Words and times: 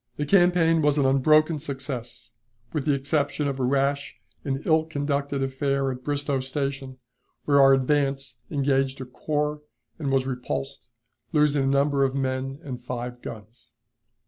The 0.17 0.25
campaign 0.25 0.81
was 0.81 0.97
an 0.97 1.05
unbroken 1.05 1.59
success, 1.59 2.31
with 2.73 2.85
the 2.85 2.93
exception 2.95 3.47
of 3.47 3.59
a 3.59 3.63
rash 3.63 4.19
and 4.43 4.65
ill 4.65 4.83
conducted 4.85 5.43
affair 5.43 5.91
at 5.91 6.03
Bristoe 6.03 6.39
Station, 6.39 6.97
where 7.45 7.61
our 7.61 7.75
advance 7.75 8.37
engaged 8.49 8.99
a 8.99 9.05
corps, 9.05 9.61
and 9.99 10.11
was 10.11 10.25
repulsed, 10.25 10.89
losing 11.33 11.65
a 11.65 11.67
number 11.67 12.03
of 12.03 12.15
men 12.15 12.57
and 12.63 12.83
five 12.83 13.21
guns. 13.21 13.73